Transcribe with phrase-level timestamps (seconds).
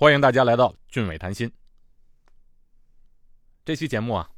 [0.00, 1.52] 欢迎大家来到俊伟谈心。
[3.64, 4.30] 这期节目啊，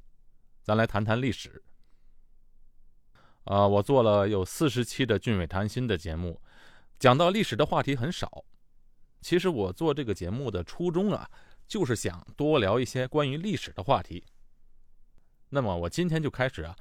[0.63, 1.63] 咱来谈谈历史。
[3.45, 6.41] 啊，我做了有四十期的俊伟谈心的节目，
[6.99, 8.43] 讲到历史的话题很少。
[9.21, 11.31] 其实我做这个节目的初衷啊，
[11.69, 14.25] 就是想多聊一些关于历史的话题。
[15.51, 16.75] 那么我今天就开始啊。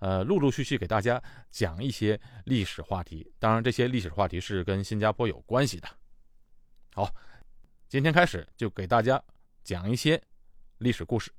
[0.00, 1.22] 呃，陆陆续续给大家
[1.52, 5.88] 讲一些历史话题，当然这些历史话题是跟新加坡有关系的。
[6.94, 7.14] 好，
[7.94, 9.22] 今天开始就给大家
[9.62, 10.20] 讲一些
[10.78, 11.30] 历史故事。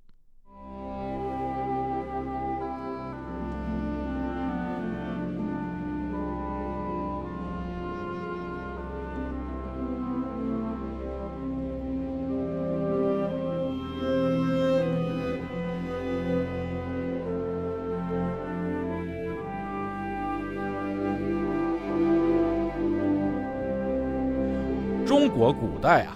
[25.06, 26.15] 中国古代啊，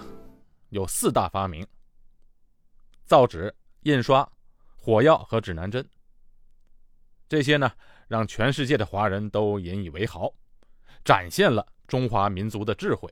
[1.00, 1.66] 四大发明：
[3.06, 3.50] 造纸、
[3.84, 4.30] 印刷、
[4.76, 5.82] 火药和指南针。
[7.26, 7.72] 这些呢，
[8.06, 10.30] 让全世界的华人都引以为豪，
[11.02, 13.10] 展现了中华民族的智慧。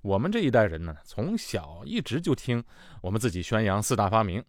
[0.00, 2.64] 我们这一代人呢，从小一直就听
[3.02, 4.40] 我们自己宣扬四大发明，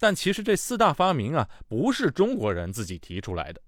[0.00, 3.62] 但其实这四大发明啊，不是中国人自己提出来的。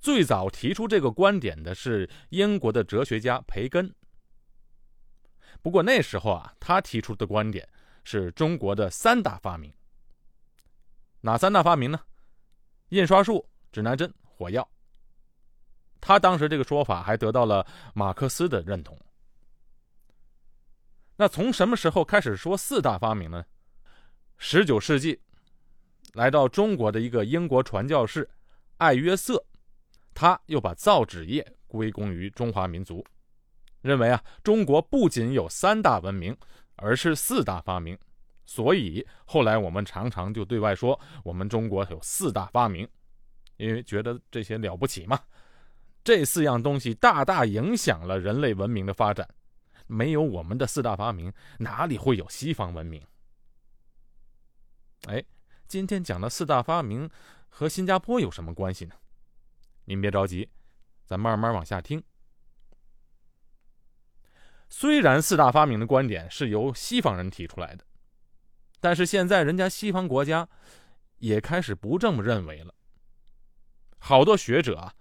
[0.00, 3.94] 最早提出这个观点的是英国的哲学家培根。
[5.62, 7.68] 不过那时候啊，他提出的观点
[8.04, 9.72] 是中国的三大发明。
[11.20, 12.00] 哪三大发明呢？
[12.90, 14.66] 印刷术、指南针、火药。
[16.00, 18.96] 他当时这个说法还得到了马克思的认同。
[21.16, 23.44] 那从什么时候开始说四大发明呢？
[24.36, 25.20] 十九世纪，
[26.14, 28.30] 来到中国的一个英国传教士
[28.76, 29.44] 艾约瑟。
[30.14, 33.04] 他又把造纸业归功于中华民族，
[33.80, 36.36] 认为啊，中国不仅有三大文明，
[36.76, 37.98] 而是四大发明。
[38.44, 42.88] 所以后来我们常常就对外说，我们中国有四大发明，
[43.56, 45.20] 因为觉得这些了不起嘛。
[46.02, 49.28] 这四样东西大大影响了人类文明的发展，
[49.86, 53.02] 没有我们的四大发明，哪里会有西方文明？
[55.06, 55.22] 哎，
[55.66, 57.10] 今天讲的四大发明
[57.48, 58.94] 和新加坡有什么关系呢？
[59.84, 60.48] 您别着急，
[61.04, 62.02] 咱慢慢往下听。
[64.68, 67.84] 虽然四大发明的观点是由西方人提出来的，
[68.80, 70.48] 但是现在人家西方国家
[71.18, 72.74] 也开始不这么认为了。
[73.98, 74.94] 好多学者啊，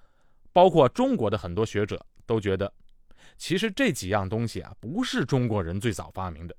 [0.52, 2.74] 包括中国的很多学者都觉得，
[3.38, 6.56] 其实这几样东西啊，不是中国人最早发明的，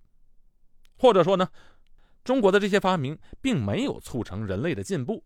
[0.97, 1.48] 或者说呢，
[2.22, 5.24] 中国的这些发明并没有促成人类的进步。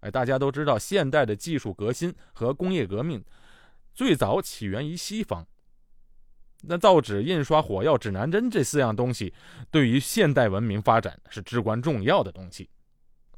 [0.00, 3.24] 哎，大家都知道，现代的技术革新和工业革命
[3.94, 5.46] 最早起源于西方。
[6.62, 9.32] 那造纸、印刷、火药、指南针这四样东西，
[9.70, 12.68] 对于现代文明发展是至关重要的东西。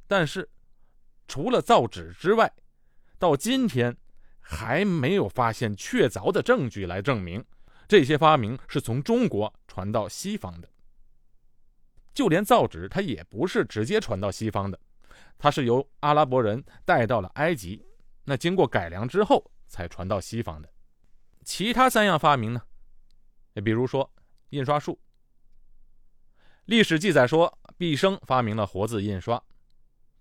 [0.06, 0.48] 但是，
[1.28, 2.50] 除了造纸之外，
[3.18, 3.94] 到今天
[4.40, 7.44] 还没有发现确凿的证据来证明
[7.86, 10.68] 这些发明是从中国传到西方的。
[12.14, 14.78] 就连造纸，它也不是直接传到西方的。
[15.38, 17.84] 它是由阿拉伯人带到了埃及，
[18.24, 20.68] 那经过改良之后才传到西方的。
[21.44, 22.62] 其他三样发明呢？
[23.54, 24.10] 比如说
[24.50, 25.00] 印刷术。
[26.66, 29.42] 历史记载说，毕生发明了活字印刷，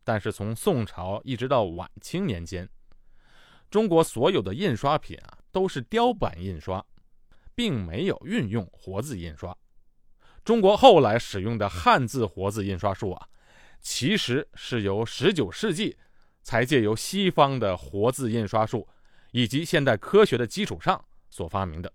[0.03, 2.67] 但是从宋朝一直到晚清年间，
[3.69, 6.85] 中国所有的印刷品啊都是雕版印刷，
[7.53, 9.55] 并没有运用活字印刷。
[10.43, 13.27] 中国后来使用的汉字活字印刷术啊。
[13.81, 15.97] 其实是由19世纪
[16.41, 18.85] 才借由西方的活字印刷术
[19.31, 21.93] 以及现代科学的基础上所发明的，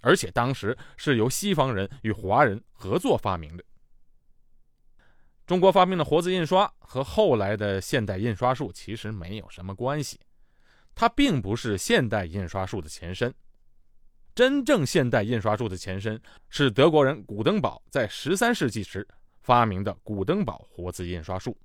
[0.00, 3.64] 而且当时是由西方人与华人合作发明的。
[5.46, 10.20] 中国发明的活字印刷和后来的现代印刷术其实没有什么关系，
[10.94, 13.34] 它并不是现代印刷术的前身。
[14.34, 19.06] 真正现代印刷术的前身是德国人古登堡在13世纪时。
[19.40, 21.58] 发明的古登堡活字印刷术，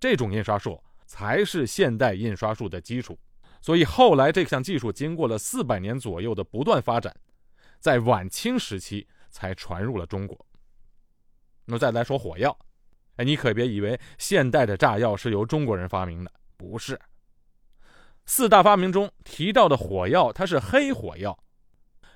[0.00, 3.16] 这种印刷术才是现代印刷术的基础。
[3.60, 7.14] 所以后来这项技术经过了四百年左右的不断发展，
[7.78, 10.46] 在晚清时期才传入了中国。
[11.64, 12.56] 那再来说火药，
[13.16, 17.00] 哎，你可别以为现代的炸药是由中国人发明的，不是。
[18.24, 21.36] 四大发明中提到的火药，它是黑火药。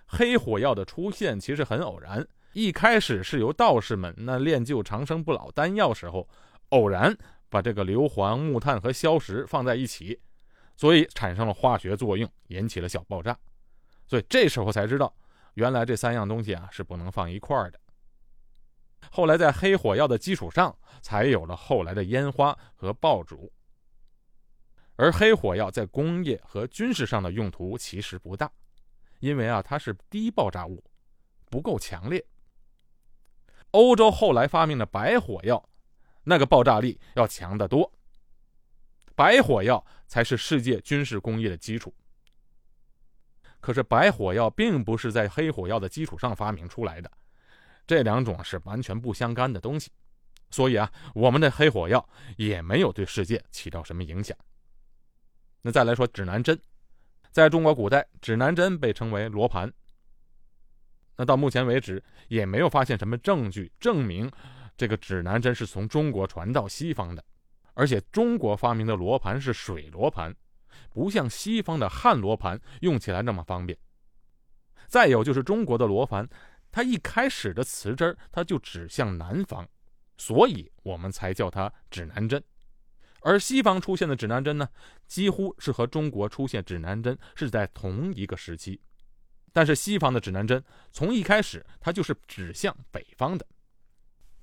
[0.07, 2.27] 黑火药的出现其实很偶然。
[2.53, 6.29] 一开始是由道士们那炼就长生不老丹药时候，
[6.71, 7.17] 偶然
[7.49, 10.21] 把这个硫磺、木炭和硝石放在一起，
[10.81, 13.39] 所以产生了化学作用，引起了小爆炸。
[14.07, 15.15] 所以这时候才知道，
[15.53, 17.79] 原来这三样东西啊是不能放一块儿的。
[19.11, 23.53] 后来在黑火药的基础上，才有了后来的烟花和爆竹。
[24.97, 28.51] 而黑火药在工业和军事上的用途其实不大，
[29.19, 30.83] 因为啊它是低爆炸物，
[31.51, 32.25] 不够强烈。
[33.73, 35.63] 欧洲后来发明的白火药，
[36.25, 37.93] 那个爆炸力要强得多。
[39.21, 41.95] 白火药才是世界军事工业的基础。
[43.61, 47.13] 可是白火药并不是在黑火药的基础上发明出来的，
[47.87, 49.91] 这两种是完全不相干的东西。
[50.51, 52.09] 所以啊，我们的黑火药
[52.39, 54.35] 也没有对世界起到什么影响。
[55.61, 56.59] 那再来说指南针，
[57.31, 59.71] 在中国古代，指南针被称为罗盘。
[61.19, 64.33] 那到目前为止，也没有发现什么证据证明
[64.79, 67.23] 这个指南针是从中国传到西方的。
[67.81, 70.37] 而且中国发明的罗盘是水罗盘，
[70.91, 73.79] 不像西方的汉罗盘用起来那么方便。
[74.87, 76.29] 再有就是中国的罗盘，
[76.71, 79.67] 它一开始的磁针它就指向南方，
[80.19, 82.45] 所以我们才叫它指南针。
[83.21, 84.69] 而西方出现的指南针呢，
[85.07, 88.79] 几乎是和中国出现指南针是在同一个时期。
[89.55, 90.63] 但是西方的指南针
[90.93, 93.47] 从一开始它就是指向北方的。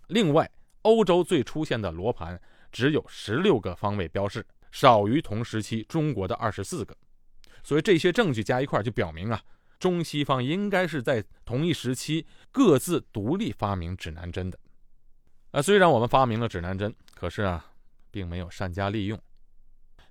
[0.07, 0.49] 另外，
[0.81, 6.95] 欧洲最出现的罗盘只有十六个方位标示，少于同时期中国的二十四个。
[7.63, 9.41] 所以这些证据加一块就表明啊，
[9.79, 14.57] 中西方应该是在同一时期各自独立发明指南针的。
[15.51, 17.73] 啊，虽然我们发明了指南针，可是啊，
[18.09, 19.19] 并没有善加利用，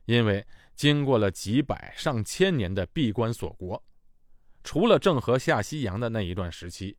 [0.05, 0.45] 因为
[0.75, 3.83] 经过了几百上千年的闭关锁国。
[4.63, 6.97] 除了郑和下西洋的那一段时期，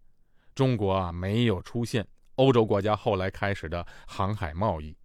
[0.55, 4.95] 中国啊没有出现欧洲国家后来开始的航海贸易。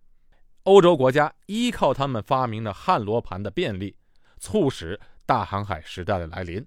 [0.64, 3.97] 欧洲国家依靠他们发明的汉罗盘的便利，
[4.38, 6.64] 促使大航海时代的来临，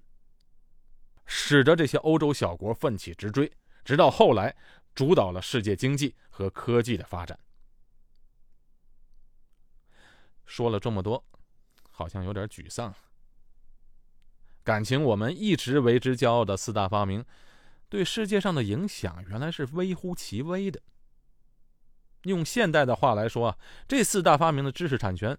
[1.24, 3.50] 使得这些欧洲小国奋起直追，
[3.84, 4.54] 直到后来
[4.94, 7.38] 主导了世界经济和科技的发展。
[10.44, 11.24] 说了这么多，
[11.90, 12.94] 好像有点沮丧。
[14.62, 17.24] 感情我们一直为之骄傲的四大发明，
[17.88, 20.82] 对世界上的影响原来是微乎其微的。
[22.26, 23.58] 用现代的话来说啊，
[23.88, 25.36] 这四大发明的知识产权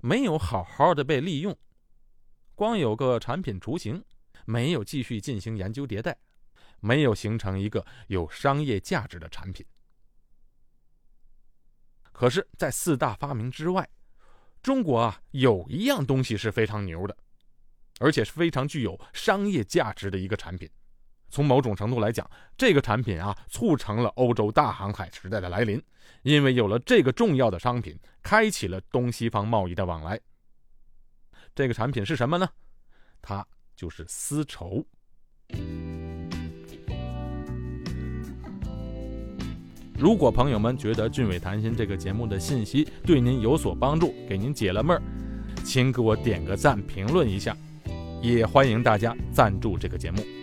[0.00, 1.56] 没有好好的被利用，
[2.54, 4.04] 光有个产品雏形，
[4.44, 6.16] 没有继续进行研究迭代，
[6.80, 9.64] 没有形成一个有商业价值的产品。
[12.12, 13.88] 可是，在四大发明之外，
[14.62, 17.16] 中国啊有一样东西是非常牛的。
[18.02, 20.66] 而且是非常具有商业价值的一个产品。
[21.30, 22.28] 从某种程度来讲，
[22.58, 25.82] 这个产品啊，促成了欧洲大航海时代的来临。
[26.22, 30.20] 因为有了这个重要的商品，开启了东西方贸易的往来。
[31.54, 32.48] 这个产品是什么呢？
[33.22, 34.84] 它就是丝绸。
[39.96, 45.02] 如果朋友们觉得《俊伟谈心》这个节目的信息对您有所帮助，给您解了闷儿，
[45.64, 47.56] 请给我点个赞，评论一下。
[48.22, 50.39] 也欢迎大家赞助这个节目。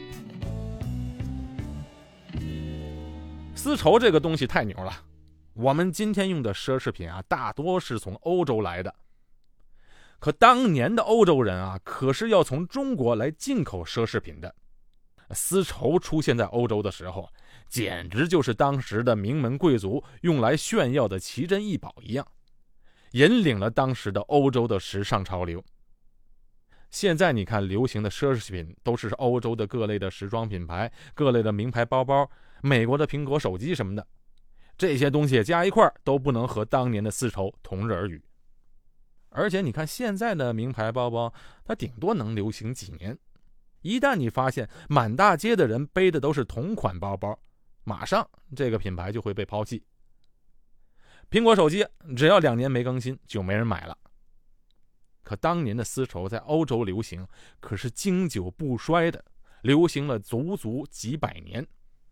[3.68, 5.04] 丝绸这个东西太牛了，
[5.54, 8.96] 我们今天用的奢侈品啊，大多是从欧洲来的。
[10.20, 14.56] 可当年的欧洲人啊，可是要从中国来进口奢侈品的。
[15.32, 17.28] 丝绸出现在欧洲的时候，
[17.68, 22.26] 简直就是当时的名门贵族用来炫耀的奇珍异宝一样，
[23.12, 25.62] 引领了当时的欧洲的时尚潮流。
[26.90, 32.32] 现在你看，流行的奢侈品都是欧洲的各类的时装品牌、各类的名牌包包、
[32.68, 34.06] 美国的苹果手机什么的，
[34.78, 38.22] 这些东西加一块都不能和当年的丝绸同日而语。
[39.30, 41.34] 而且你看现在的名牌包包，
[41.64, 43.18] 它顶多能流行几年，
[43.82, 47.38] 一旦你发现满大街的人背的都是同款包包，
[47.84, 49.84] 马上这个品牌就会被抛弃。
[51.30, 53.98] 苹果手机只要两年没更新，就没人买了。
[55.24, 57.28] 可当年的丝绸在欧洲流行，
[57.60, 59.24] 可是经久不衰的，
[59.62, 61.68] 流行了足足几百年。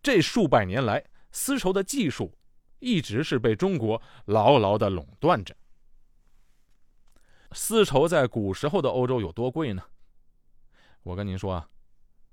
[0.06, 2.32] 这数百年来，丝绸的技术
[2.78, 5.56] 一直是被中国牢牢的垄断着。
[7.50, 9.82] 丝绸在古时候的欧洲有多贵呢？
[11.02, 11.68] 我跟您说啊，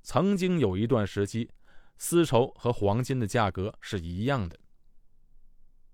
[0.04, 1.50] 曾经有一段时期，
[1.98, 4.60] 丝绸和黄金的价格是一样的，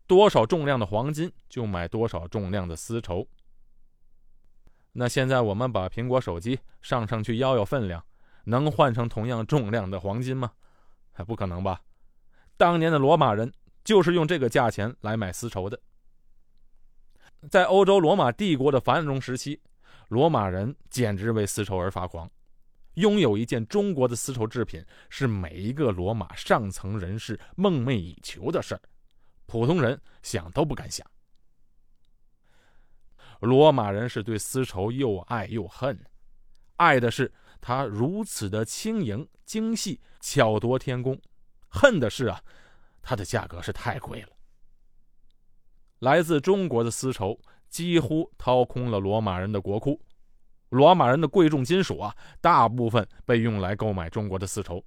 [0.05, 3.25] 多少重量的黄金就买多少重量的丝绸。
[4.91, 8.05] 那现在我们把苹果手机上上去摇摇分量，
[8.43, 10.51] 能换成同样重量的黄金吗？
[11.19, 11.81] 还不可能吧！
[12.55, 13.51] 当年的罗马人
[13.83, 15.77] 就是用这个价钱来买丝绸的。
[17.51, 19.59] 在欧洲罗马帝国的繁荣时期，
[20.07, 22.31] 罗马人简直为丝绸而发狂，
[22.93, 28.81] 拥有一件中国的丝绸制品是每一个罗马上层人士梦寐以求的事儿，
[29.45, 31.05] 普通人想都不敢想。
[33.41, 35.99] 罗马人是对丝绸又爱又恨，
[36.77, 37.29] 爱的是
[37.61, 41.15] 它如此的轻盈、精细、巧夺天工；
[41.67, 42.41] 恨的是啊，
[43.01, 44.29] 它的价格是太贵了。
[45.99, 47.39] 来自中国的丝绸
[47.69, 50.01] 几乎掏空了罗马人的国库。
[50.69, 54.83] 罗马人的贵重金属啊，大部分被用来购买中国的丝绸。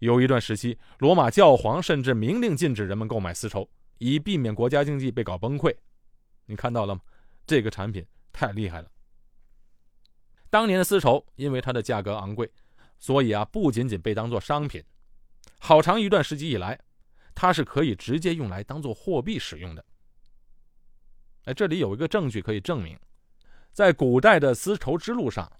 [0.00, 5.74] 有一段时期，罗马教皇甚至明令禁止人们购买丝绸，以避免国家经济被搞崩溃。
[6.46, 7.00] 你看到了吗？
[7.46, 8.90] 这个产品太厉害了。
[10.50, 12.50] 当年的丝绸因为它的价格昂贵，
[12.98, 14.82] 所以啊，不仅仅被当作商品，
[15.60, 16.78] 好长一段时期以来，
[17.34, 19.84] 它是可以直接用来当做货币使用的。
[21.44, 22.98] 哎，这里有一个证据可以证明。
[23.72, 25.50] 在古代的丝绸之路上，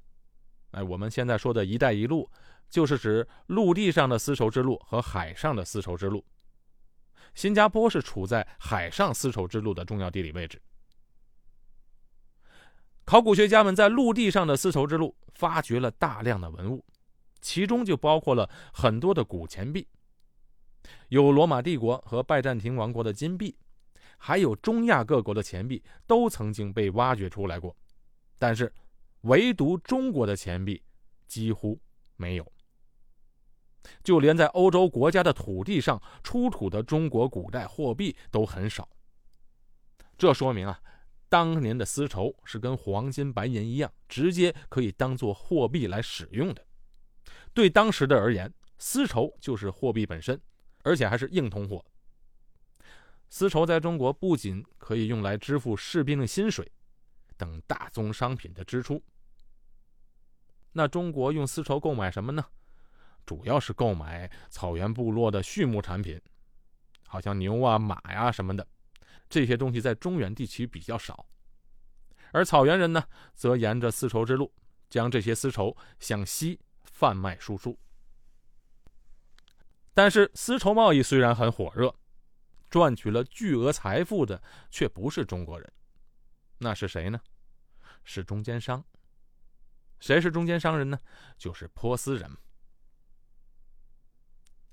[0.72, 2.28] 哎，我们现在说的一带一路，
[2.68, 6.24] 就是指陆地上的丝绸之路和海上的丝绸之路。
[7.36, 10.60] 新加坡是处在海上丝绸之路的重要地理位置。
[13.10, 16.84] 考古学家们在陆地上的丝绸之路发掘了大量的文物，
[17.40, 19.84] 其中就包括了很多的古钱币，
[21.08, 23.58] 有罗马帝国和拜占庭王国的金币，
[24.16, 27.74] 还有中亚各国的钱币，都曾经被挖掘出来过。
[28.38, 28.72] 但是，
[29.22, 30.80] 唯独中国的钱币
[31.26, 31.76] 几乎
[32.14, 32.52] 没有，
[34.04, 38.88] 就连在欧洲国家的土地上出土的中国古代货币都很少。
[40.16, 40.80] 这说明啊，
[41.30, 46.66] 当年的丝绸是跟黄金、白银一样，直接可以当做货币来使用的。
[47.54, 50.38] 对当时的而言，丝绸就是货币本身，
[50.82, 51.82] 而且还是硬通货。
[53.30, 56.70] 丝绸在中国不仅可以用来支付士兵的薪水。
[57.36, 59.02] 等大宗商品的支出，
[60.72, 62.44] 那中国用丝绸购买什么呢？
[63.24, 66.20] 主要是购买草原部落的畜牧产品，
[67.06, 68.66] 好像牛啊、马呀什么的，
[69.30, 71.24] 这些东西在中原地区比较少。
[72.32, 73.02] 而草原人呢，
[73.34, 74.52] 则沿着丝绸之路，
[74.90, 77.78] 将这些丝绸向西贩卖输出。
[79.94, 81.94] 但是，丝绸贸易虽然很火热，
[82.68, 85.72] 赚取了巨额财富的却不是中国人。
[86.58, 87.20] 那是谁呢？
[88.04, 88.84] 是中间商。
[89.98, 90.98] 谁是中间商人呢？
[91.36, 92.36] 就是波斯人。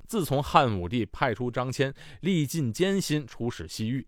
[0.08, 4.08] 自从汉武帝派出张骞，历尽艰辛出使西域，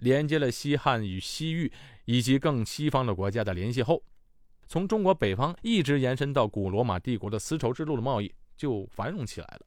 [0.00, 1.72] 连接了西汉与西域
[2.04, 4.02] 以及更西方的国家的联系后，
[4.66, 9.66] 从中国北方一直延伸到古罗马帝国的丝绸之路的贸易就繁荣起来了。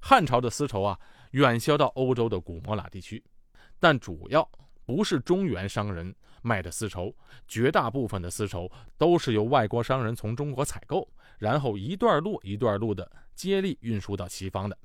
[0.00, 0.98] 汉朝的丝绸啊，
[1.32, 3.22] 远销到欧洲的古摩拉地区，
[3.78, 4.50] 但主要。
[4.86, 6.12] 不是中原商人
[6.42, 7.14] 卖的丝绸，
[7.46, 14.76] 绝大部分的丝绸都是由外国商人从中国采购，然后一段路一段路的接力运输到西方的。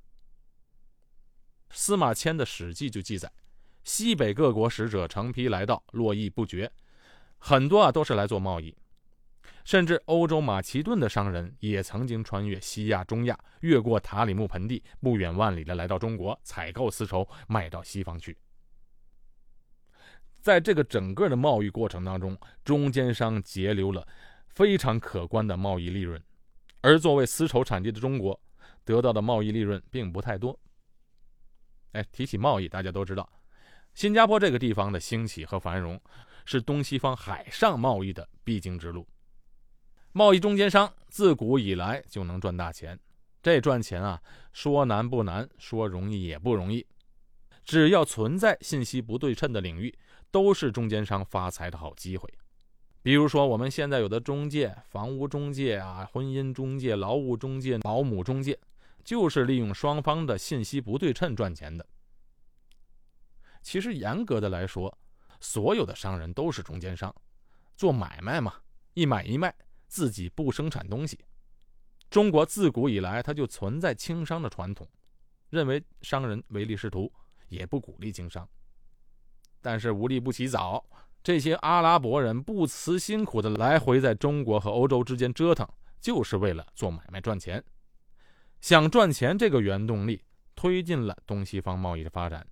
[1.71, 3.31] 司马迁的《史记》就记载，
[3.85, 6.69] 西北各国使者成批来到，络绎不绝，
[7.37, 8.75] 很多啊都是来做贸易，
[9.63, 18.35] 甚至欧洲马其顿的商人也曾经穿越西亚、中亚，越过塔里木盆地，不远万里的来到中国采购丝绸，卖到西方去。
[20.41, 24.07] 在这个整个的贸易过程当中，中间商截留了
[24.47, 26.19] 非常可观的贸易利润，
[26.81, 28.39] 而作为丝绸产地的中国，
[28.83, 30.59] 得到的贸易利润并不太多。
[31.91, 33.27] 哎，提起贸易，大家都知道，
[33.95, 35.99] 新加坡这个地方的兴起和繁荣，
[36.45, 39.07] 是东西方海上贸易的必经之路。
[40.11, 42.99] 贸易中间商自古以来就能赚大钱，
[43.41, 44.21] 这赚钱啊，
[44.53, 46.85] 说难不难，说容易也不容易，
[47.63, 49.97] 只要存在信息不对称的领域。
[50.31, 52.29] 都是中间商发财的好机会，
[53.01, 58.59] 比如说我们现在有的中介、房屋中介啊、婚姻中介、劳务中介、保姆中介，
[59.01, 61.87] 就是利用双方的信息不对称赚钱的。
[63.65, 64.95] 其实严格的来说，
[65.39, 67.13] 所有的商人都是中间商，
[67.75, 68.53] 做买卖嘛，
[68.93, 69.51] 一买一卖，
[69.87, 71.19] 自己不生产东西。
[72.11, 74.87] 中国自古以来，它就存在轻商的传统，
[75.49, 77.11] 认为商人唯利是图，
[77.49, 78.47] 也不鼓励经商。
[79.61, 80.85] 但是无利不起早，
[81.23, 85.67] 这些阿拉伯人不辞辛苦的来回在中国和欧洲之间折腾，
[85.99, 87.61] 就是为了做买卖赚钱。
[88.61, 90.21] 想赚钱这个原动力
[90.55, 92.45] 推进了东西方贸易的发展。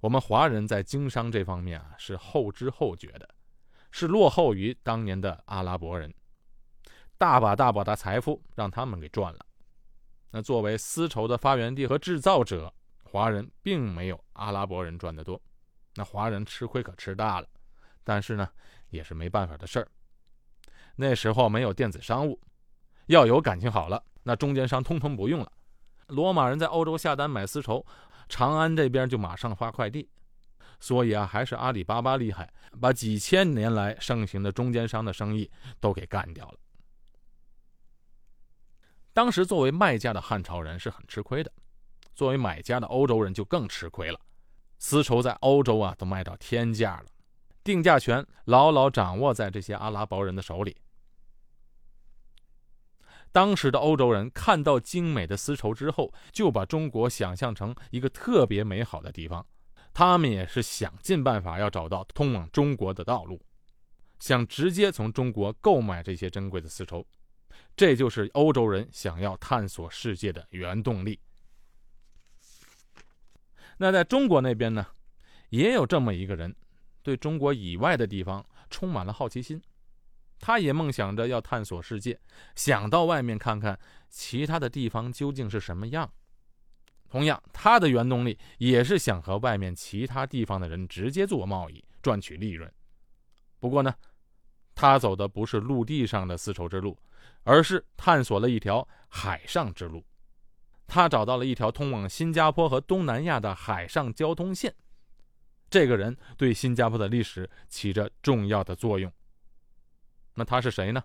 [0.00, 3.28] 我们华人在经商这方面啊是后知后觉的，
[3.90, 6.14] 是落后于当年的阿拉伯人，
[7.16, 9.44] 大把大把的财富让他们给赚了。
[10.30, 12.72] 那作为丝绸的发源地和制造者。
[13.10, 15.40] 华人并没有阿拉伯人赚得多，
[15.94, 17.48] 那华人吃亏可吃大了，
[18.04, 18.46] 但是呢，
[18.90, 19.88] 也是没办法的事儿。
[20.94, 22.38] 那时候没有电子商务，
[23.06, 25.50] 要有感情好了，那中间商通通不用了。
[26.08, 27.82] 罗马人在欧洲下单买丝绸，
[28.28, 30.08] 长安这边就马上发快递。
[30.80, 32.48] 所以啊，还是阿里巴巴厉害，
[32.80, 36.54] 把几千年来盛行的中间商的生意都给干掉了。
[39.12, 41.50] 当时作为卖家的汉朝人是很吃亏的，
[42.14, 44.20] 作为买家的欧洲人就更吃亏了。
[44.78, 47.06] 丝绸在欧洲啊都卖到天价了，
[47.64, 50.76] 定价权牢牢掌握在这些阿拉伯人的手里。
[53.32, 59.46] 当时的欧洲人看到精美的丝绸之后，就把中国想象成一个特别美好的地方。
[59.94, 63.40] 他们也是想尽办法要找到通往中国的道路，
[64.20, 67.04] 想直接从中国购买这些珍贵的丝绸，
[67.76, 71.18] 这就是欧洲人想要探索世界的原动力。
[73.76, 74.86] 那在中国那边呢，
[75.50, 76.54] 也有这么一个人，
[77.02, 79.60] 对中国以外的地方充满了好奇心，
[80.38, 82.18] 他也梦想着要探索世界，
[82.54, 83.78] 想到外面看看
[84.08, 86.10] 其他的地方究竟是什么样。
[87.08, 92.70] 同样，他的原动力也是想和外面其他地方的人直接做贸易，赚取利润。
[93.58, 93.94] 不过呢，
[94.74, 96.98] 他走的不是陆地上的丝绸之路，
[97.44, 100.04] 而是探索了一条海上之路。
[100.86, 104.74] 他找到了一条通往新加坡和东南亚的海上交通线。
[105.70, 109.12] 这个人对新加坡的历史起着重要的作用。
[110.38, 111.02] 那他是谁呢？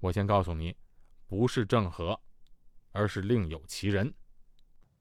[0.00, 0.74] 我先告诉你，
[1.26, 2.18] 不是郑和，
[2.92, 4.10] 而是另有其人。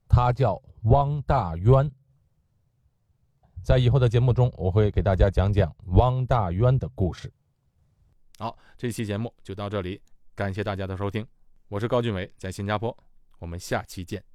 [0.09, 1.89] 他叫汪大渊，
[3.63, 7.31] 在以后的节目中，我会给大家讲讲汪大渊的故事。
[8.37, 10.01] 好，这期节目就到这里，
[10.35, 11.25] 感谢大家的收听，
[11.69, 12.95] 我是高俊伟，在新加坡，
[13.39, 14.34] 我们下期见。